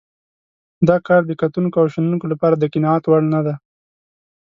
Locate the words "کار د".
1.07-1.31